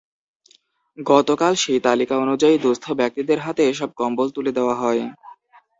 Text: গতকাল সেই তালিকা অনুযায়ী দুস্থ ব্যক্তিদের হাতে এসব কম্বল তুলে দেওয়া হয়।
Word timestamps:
গতকাল 0.97 1.53
সেই 1.55 1.79
তালিকা 1.81 2.15
অনুযায়ী 2.17 2.55
দুস্থ 2.57 2.85
ব্যক্তিদের 2.99 3.39
হাতে 3.39 3.61
এসব 3.69 3.89
কম্বল 3.99 4.27
তুলে 4.35 4.51
দেওয়া 4.57 4.75
হয়। 4.75 5.01